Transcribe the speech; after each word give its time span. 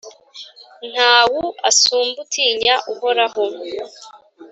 ntawu 0.91 1.41
asumba 1.69 2.17
utinya 2.25 2.75
Uhoraho. 2.91 3.43